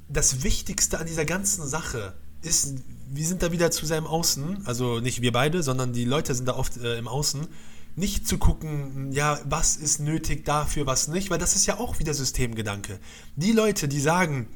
[0.07, 2.13] das Wichtigste an dieser ganzen Sache
[2.45, 2.75] ist,
[3.09, 6.47] wir sind da wieder zu seinem Außen, also nicht wir beide, sondern die Leute sind
[6.47, 7.47] da oft äh, im Außen,
[7.95, 11.99] nicht zu gucken, ja, was ist nötig dafür, was nicht, weil das ist ja auch
[11.99, 12.99] wieder Systemgedanke.
[13.35, 14.47] Die Leute, die sagen,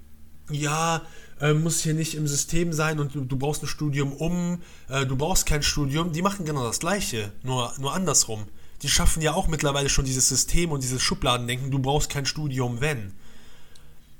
[0.50, 1.04] ja,
[1.40, 5.06] äh, muss hier nicht im System sein und du, du brauchst ein Studium um, äh,
[5.06, 8.46] du brauchst kein Studium, die machen genau das Gleiche, nur, nur andersrum.
[8.82, 12.82] Die schaffen ja auch mittlerweile schon dieses System und dieses Schubladendenken, du brauchst kein Studium,
[12.82, 13.14] wenn.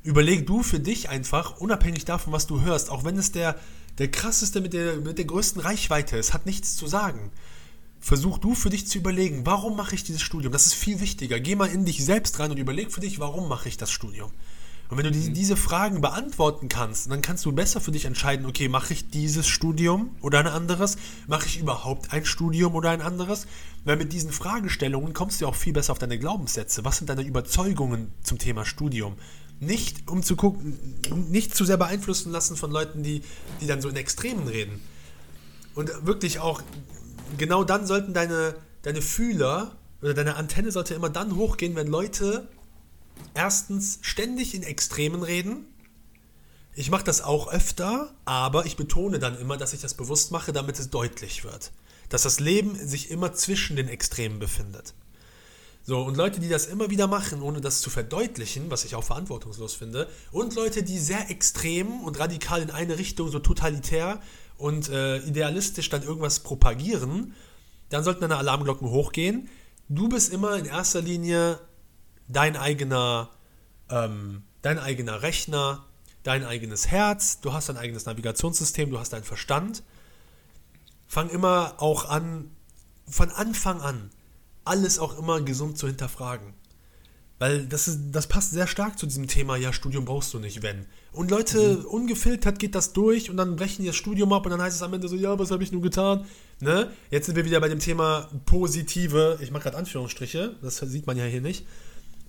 [0.04, 3.56] Überleg du für dich einfach, unabhängig davon, was du hörst, auch wenn es der
[4.00, 7.32] der krasseste mit der, mit der größten Reichweite ist, hat nichts zu sagen.
[8.00, 10.54] Versuch du für dich zu überlegen, warum mache ich dieses Studium?
[10.54, 11.40] Das ist viel wichtiger.
[11.42, 14.32] Geh mal in dich selbst rein und überleg für dich, warum mache ich das Studium?
[14.88, 18.46] Und wenn du die, diese Fragen beantworten kannst, dann kannst du besser für dich entscheiden,
[18.48, 20.98] okay, mache ich dieses Studium oder ein anderes?
[21.28, 23.48] Mache ich überhaupt ein Studium oder ein anderes?
[23.84, 26.86] Weil mit diesen Fragestellungen kommst du auch viel besser auf deine Glaubenssätze.
[26.86, 29.18] Was sind deine Überzeugungen zum Thema Studium?
[29.60, 30.80] Nicht um zu gucken,
[31.30, 33.22] nicht zu sehr beeinflussen lassen von Leuten, die,
[33.62, 34.80] die dann so in Extremen reden.
[35.76, 36.62] Und wirklich auch,
[37.38, 42.48] genau dann sollten deine, deine Fühler oder deine Antenne sollte immer dann hochgehen, wenn Leute
[43.34, 45.66] erstens ständig in Extremen reden.
[46.74, 50.54] Ich mache das auch öfter, aber ich betone dann immer, dass ich das bewusst mache,
[50.54, 51.72] damit es deutlich wird.
[52.08, 54.94] Dass das Leben sich immer zwischen den Extremen befindet.
[55.82, 59.04] So, und Leute, die das immer wieder machen, ohne das zu verdeutlichen, was ich auch
[59.04, 64.20] verantwortungslos finde, und Leute, die sehr extrem und radikal in eine Richtung, so totalitär
[64.58, 67.34] und äh, idealistisch dann irgendwas propagieren,
[67.90, 69.50] dann sollten deine Alarmglocken hochgehen.
[69.88, 71.60] Du bist immer in erster Linie
[72.28, 73.32] dein eigener,
[73.90, 75.86] ähm, dein eigener Rechner,
[76.24, 79.82] dein eigenes Herz, du hast dein eigenes Navigationssystem, du hast deinen Verstand.
[81.08, 82.52] Fang immer auch an,
[83.08, 84.12] von Anfang an,
[84.66, 86.54] alles auch immer gesund zu hinterfragen.
[87.40, 90.62] Weil das, ist, das passt sehr stark zu diesem Thema, ja, Studium brauchst du nicht,
[90.62, 90.86] wenn.
[91.14, 91.86] Und Leute, mhm.
[91.86, 94.84] ungefiltert geht das durch und dann brechen die das Studium ab und dann heißt es
[94.84, 96.26] am Ende so, ja, was habe ich nur getan?
[96.60, 96.92] Ne?
[97.10, 101.16] Jetzt sind wir wieder bei dem Thema positive, ich mache gerade Anführungsstriche, das sieht man
[101.16, 101.66] ja hier nicht,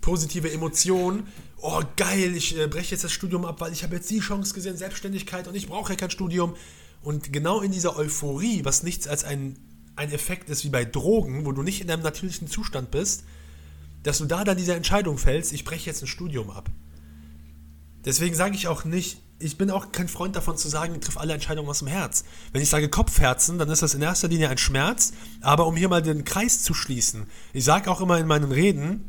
[0.01, 1.27] positive Emotionen.
[1.61, 4.55] Oh, geil, ich äh, breche jetzt das Studium ab, weil ich habe jetzt die Chance
[4.55, 6.55] gesehen, Selbstständigkeit und ich brauche ja kein Studium.
[7.03, 9.57] Und genau in dieser Euphorie, was nichts als ein,
[10.01, 13.25] ein Effekt ist wie bei Drogen, wo du nicht in deinem natürlichen Zustand bist,
[14.03, 16.71] dass du da dann diese Entscheidung fällst, ich breche jetzt ein Studium ab.
[18.07, 21.35] Deswegen sage ich auch nicht, ich bin auch kein Freund davon zu sagen, triff alle
[21.35, 22.25] Entscheidungen aus dem Herz.
[22.53, 25.91] Wenn ich sage Kopfherzen, dann ist das in erster Linie ein Schmerz, aber um hier
[25.91, 29.05] mal den Kreis zu schließen, ich sage auch immer in meinen Reden,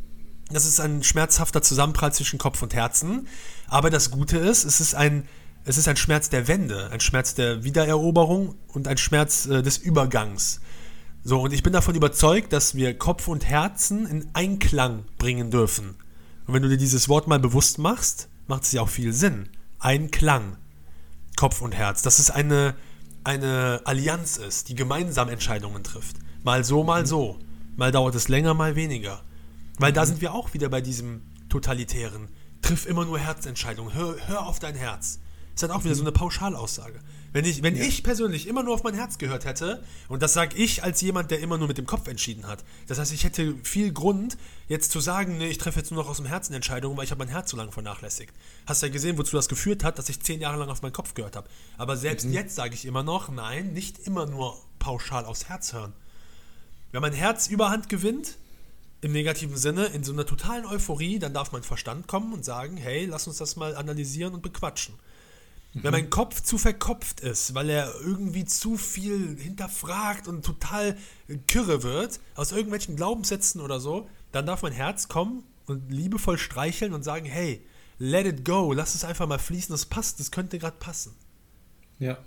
[0.51, 3.29] das ist ein schmerzhafter Zusammenprall zwischen Kopf und Herzen,
[3.67, 5.25] aber das Gute ist, es ist ein,
[5.63, 9.77] es ist ein Schmerz der Wende, ein Schmerz der Wiedereroberung und ein Schmerz äh, des
[9.77, 10.59] Übergangs.
[11.23, 15.95] So, und ich bin davon überzeugt, dass wir Kopf und Herzen in Einklang bringen dürfen.
[16.47, 19.49] Und wenn du dir dieses Wort mal bewusst machst, macht es ja auch viel Sinn.
[19.77, 20.57] Einklang.
[21.35, 22.01] Kopf und Herz.
[22.01, 22.75] Dass es eine,
[23.23, 26.15] eine Allianz ist, die gemeinsam Entscheidungen trifft.
[26.43, 27.37] Mal so, mal so.
[27.75, 29.21] Mal dauert es länger, mal weniger.
[29.77, 32.29] Weil da sind wir auch wieder bei diesem totalitären.
[32.63, 33.93] Triff immer nur Herzentscheidungen.
[33.93, 35.19] Hör, hör auf dein Herz.
[35.53, 36.99] Ist halt auch wieder so eine Pauschalaussage.
[37.33, 37.83] Wenn ich, wenn ja.
[37.83, 41.31] ich persönlich immer nur auf mein Herz gehört hätte, und das sage ich als jemand,
[41.31, 42.63] der immer nur mit dem Kopf entschieden hat.
[42.87, 46.09] Das heißt, ich hätte viel Grund, jetzt zu sagen, nee, ich treffe jetzt nur noch
[46.09, 48.33] aus dem Herzen Entscheidungen, weil ich habe mein Herz so lange vernachlässigt.
[48.65, 51.13] Hast ja gesehen, wozu das geführt hat, dass ich zehn Jahre lang auf meinen Kopf
[51.13, 51.47] gehört habe.
[51.77, 52.33] Aber selbst mhm.
[52.33, 55.93] jetzt sage ich immer noch, nein, nicht immer nur pauschal aufs Herz hören.
[56.91, 58.37] Wenn mein Herz Überhand gewinnt,
[58.99, 62.77] im negativen Sinne, in so einer totalen Euphorie, dann darf mein Verstand kommen und sagen,
[62.77, 64.95] hey, lass uns das mal analysieren und bequatschen.
[65.73, 65.83] Mhm.
[65.83, 70.97] Wenn mein Kopf zu verkopft ist, weil er irgendwie zu viel hinterfragt und total
[71.47, 76.93] kirre wird, aus irgendwelchen Glaubenssätzen oder so, dann darf mein Herz kommen und liebevoll streicheln
[76.93, 77.65] und sagen, hey,
[77.99, 81.13] let it go, lass es einfach mal fließen, das passt, das könnte gerade passen.
[81.99, 82.17] Ja.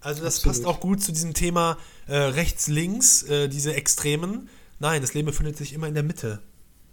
[0.00, 0.56] Also das Absolut.
[0.56, 4.48] passt auch gut zu diesem Thema äh, rechts-links, äh, diese Extremen.
[4.78, 6.40] Nein, das Leben befindet sich immer in der Mitte.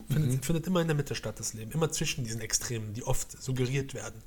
[0.09, 0.41] Findet, mhm.
[0.41, 1.71] findet immer in der Mitte statt, das Leben.
[1.71, 4.21] Immer zwischen diesen Extremen, die oft suggeriert werden.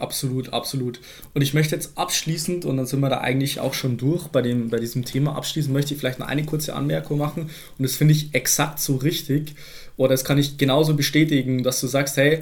[0.00, 0.98] Absolut, absolut.
[1.34, 4.40] Und ich möchte jetzt abschließend, und dann sind wir da eigentlich auch schon durch bei,
[4.40, 7.42] dem, bei diesem Thema, abschließend möchte ich vielleicht noch eine kurze Anmerkung machen.
[7.42, 9.54] Und das finde ich exakt so richtig.
[9.98, 12.40] Oder das kann ich genauso bestätigen, dass du sagst, hey,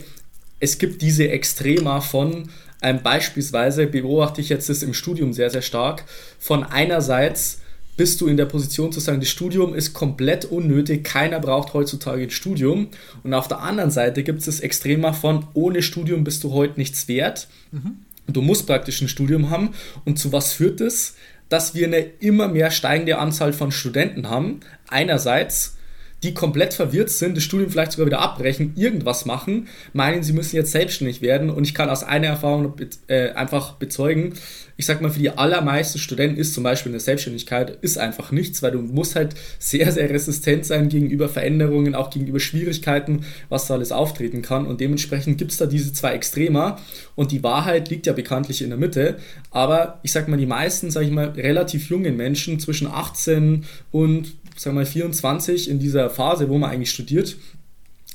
[0.61, 2.49] es gibt diese Extrema von,
[2.81, 6.05] ähm, beispielsweise beobachte ich jetzt das im Studium sehr, sehr stark,
[6.39, 7.61] von einerseits
[7.99, 12.23] bist du in der Position zu sagen, das Studium ist komplett unnötig, keiner braucht heutzutage
[12.23, 12.89] ein Studium.
[13.25, 16.79] Und auf der anderen Seite gibt es das Extrema von, ohne Studium bist du heute
[16.79, 17.49] nichts wert.
[17.73, 17.97] Mhm.
[18.29, 19.71] Du musst praktisch ein Studium haben.
[20.05, 21.17] Und zu was führt es?
[21.49, 24.61] Dass wir eine immer mehr steigende Anzahl von Studenten haben.
[24.89, 25.77] Einerseits
[26.23, 30.57] die komplett verwirrt sind, das Studium vielleicht sogar wieder abbrechen, irgendwas machen, meinen, sie müssen
[30.57, 31.49] jetzt selbstständig werden.
[31.49, 32.75] Und ich kann aus einer Erfahrung
[33.07, 34.35] äh, einfach bezeugen,
[34.79, 38.63] ich sag mal, für die allermeisten Studenten ist zum Beispiel eine Selbstständigkeit ist einfach nichts,
[38.63, 43.75] weil du musst halt sehr, sehr resistent sein gegenüber Veränderungen, auch gegenüber Schwierigkeiten, was da
[43.75, 44.67] alles auftreten kann.
[44.67, 46.79] Und dementsprechend gibt es da diese zwei Extremer.
[47.17, 49.17] Und die Wahrheit liegt ja bekanntlich in der Mitte.
[49.51, 54.33] Aber ich sag mal, die meisten, sag ich mal, relativ jungen Menschen zwischen 18 und
[54.65, 57.37] wir mal 24 in dieser Phase, wo man eigentlich studiert,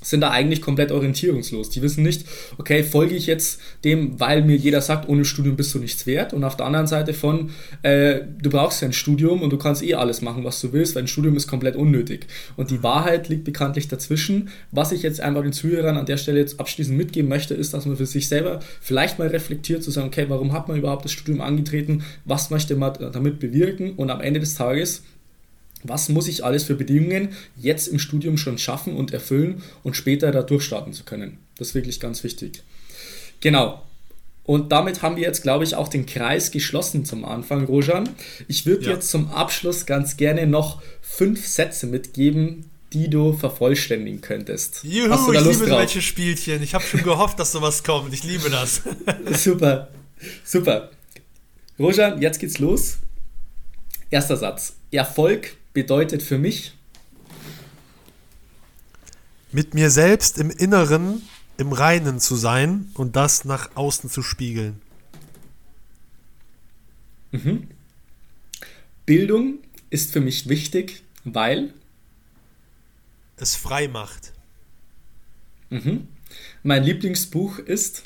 [0.04, 1.70] sind da eigentlich komplett orientierungslos.
[1.70, 2.26] Die wissen nicht,
[2.58, 6.34] okay, folge ich jetzt dem, weil mir jeder sagt, ohne Studium bist du nichts wert.
[6.34, 9.84] Und auf der anderen Seite von, äh, du brauchst ja ein Studium und du kannst
[9.84, 12.28] eh alles machen, was du willst, weil ein Studium ist komplett unnötig.
[12.56, 14.50] Und die Wahrheit liegt bekanntlich dazwischen.
[14.72, 17.86] Was ich jetzt einfach den Zuhörern an der Stelle jetzt abschließend mitgeben möchte, ist, dass
[17.86, 21.12] man für sich selber vielleicht mal reflektiert, zu sagen, okay, warum hat man überhaupt das
[21.12, 22.04] Studium angetreten?
[22.26, 23.94] Was möchte man damit bewirken?
[23.94, 25.04] Und am Ende des Tages
[25.84, 30.32] was muss ich alles für Bedingungen jetzt im Studium schon schaffen und erfüllen und später
[30.32, 31.38] da durchstarten zu können.
[31.58, 32.64] Das ist wirklich ganz wichtig.
[33.42, 33.84] Genau.
[34.46, 38.10] Und damit haben wir jetzt, glaube ich, auch den Kreis geschlossen zum Anfang, Rojan.
[38.48, 38.92] Ich würde ja.
[38.92, 44.84] jetzt zum Abschluss ganz gerne noch fünf Sätze mitgeben, die du vervollständigen könntest.
[44.84, 45.80] Juhu, Hast du da Lust ich liebe drauf?
[45.80, 46.62] solche Spielchen.
[46.62, 48.14] Ich habe schon gehofft, dass sowas kommt.
[48.14, 48.84] Ich liebe das.
[49.44, 49.90] super,
[50.44, 50.92] super.
[51.80, 52.98] Rojan, jetzt geht's los.
[54.10, 54.76] Erster Satz.
[54.92, 56.74] Erfolg bedeutet für mich?
[59.52, 61.22] Mit mir selbst im Inneren,
[61.58, 64.82] im Reinen zu sein und das nach außen zu spiegeln.
[67.32, 67.68] Mhm.
[69.06, 69.60] Bildung
[69.90, 71.74] ist für mich wichtig, weil
[73.38, 74.34] es frei macht.
[75.70, 76.08] Mhm.
[76.64, 78.04] Mein Lieblingsbuch ist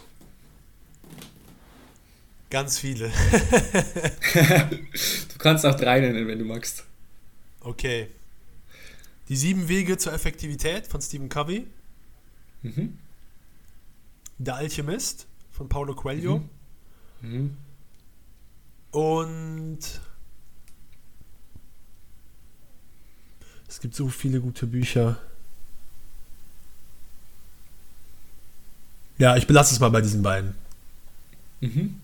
[2.49, 3.09] ganz viele.
[4.33, 6.86] du kannst auch drei nennen, wenn du magst.
[7.67, 8.07] Okay.
[9.27, 11.67] Die sieben Wege zur Effektivität von Stephen Covey.
[12.61, 12.97] Mhm.
[14.37, 16.41] Der Alchemist von Paulo Coelho.
[17.19, 17.29] Mhm.
[17.29, 17.57] Mhm.
[18.91, 19.79] Und
[23.67, 25.19] es gibt so viele gute Bücher.
[29.17, 30.55] Ja, ich belasse es mal bei diesen beiden.
[31.59, 31.99] Mhm.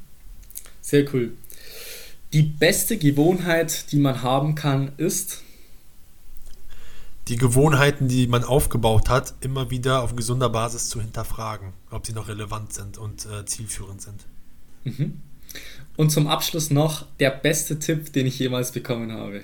[0.81, 1.37] Sehr cool.
[2.33, 5.41] Die beste Gewohnheit, die man haben kann, ist
[7.27, 12.13] die Gewohnheiten, die man aufgebaut hat, immer wieder auf gesunder Basis zu hinterfragen, ob sie
[12.13, 14.25] noch relevant sind und äh, zielführend sind.
[14.83, 15.21] Mhm.
[15.95, 19.43] Und zum Abschluss noch der beste Tipp, den ich jemals bekommen habe.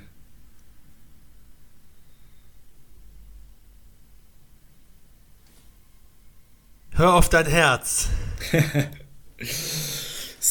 [6.92, 8.10] Hör auf dein Herz.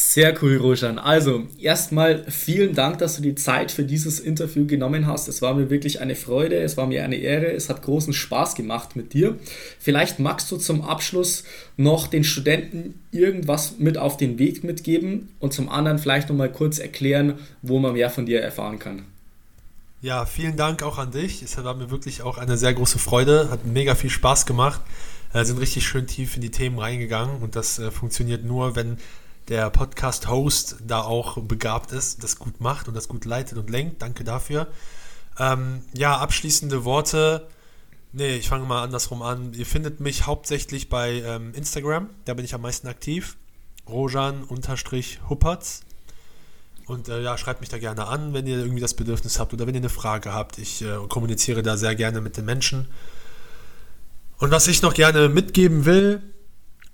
[0.09, 0.97] Sehr cool, Roshan.
[0.97, 5.27] Also, erstmal vielen Dank, dass du die Zeit für dieses Interview genommen hast.
[5.27, 8.55] Es war mir wirklich eine Freude, es war mir eine Ehre, es hat großen Spaß
[8.55, 9.37] gemacht mit dir.
[9.77, 11.43] Vielleicht magst du zum Abschluss
[11.77, 16.79] noch den Studenten irgendwas mit auf den Weg mitgeben und zum anderen vielleicht nochmal kurz
[16.79, 19.03] erklären, wo man mehr von dir erfahren kann.
[20.01, 21.43] Ja, vielen Dank auch an dich.
[21.43, 24.81] Es war mir wirklich auch eine sehr große Freude, hat mega viel Spaß gemacht.
[25.33, 28.97] Äh, sind richtig schön tief in die Themen reingegangen und das äh, funktioniert nur, wenn
[29.49, 34.01] der Podcast-Host da auch begabt ist, das gut macht und das gut leitet und lenkt.
[34.01, 34.67] Danke dafür.
[35.37, 37.47] Ähm, ja, abschließende Worte.
[38.11, 39.53] Nee, ich fange mal andersrum an.
[39.53, 43.37] Ihr findet mich hauptsächlich bei ähm, Instagram, da bin ich am meisten aktiv.
[43.87, 45.81] Rojan-Huppertz.
[46.85, 49.67] Und äh, ja, schreibt mich da gerne an, wenn ihr irgendwie das Bedürfnis habt oder
[49.67, 50.57] wenn ihr eine Frage habt.
[50.57, 52.87] Ich äh, kommuniziere da sehr gerne mit den Menschen.
[54.37, 56.21] Und was ich noch gerne mitgeben will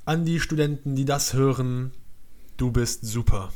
[0.03, 1.91] an die Studenten, die das hören,
[2.57, 3.51] Du bist super.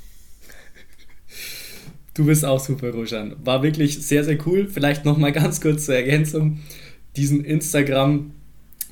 [2.13, 3.35] Du bist auch super, Roshan.
[3.43, 4.67] War wirklich sehr, sehr cool.
[4.67, 6.59] Vielleicht nochmal ganz kurz zur Ergänzung.
[7.15, 8.33] Diesen Instagram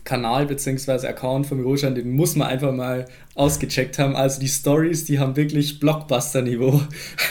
[0.06, 1.06] Kanal bzw.
[1.08, 4.16] Account von Roshan, den muss man einfach mal ausgecheckt haben.
[4.16, 6.82] Also die Stories, die haben wirklich Blockbuster-Niveau.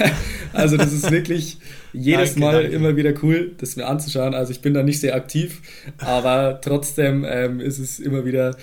[0.52, 1.56] also das ist wirklich
[1.94, 2.76] jedes danke, Mal danke.
[2.76, 4.34] immer wieder cool, das mir anzuschauen.
[4.34, 5.62] Also ich bin da nicht sehr aktiv,
[5.96, 8.54] aber trotzdem ähm, ist es immer wieder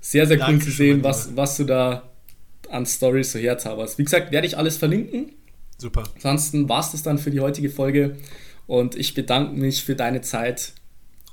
[0.00, 2.04] sehr, sehr cool danke zu sehen, was, was du da
[2.70, 3.98] an Stories so herzauberst.
[3.98, 5.32] Wie gesagt, werde ich alles verlinken.
[5.78, 6.04] Super.
[6.16, 8.16] Ansonsten war es das dann für die heutige Folge
[8.66, 10.72] und ich bedanke mich für deine Zeit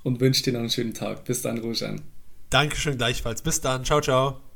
[0.04, 1.24] und wünsche dir noch einen schönen Tag.
[1.26, 2.02] Bis dann, Rojan.
[2.50, 3.42] Dankeschön gleichfalls.
[3.42, 3.84] Bis dann.
[3.84, 4.53] Ciao, ciao.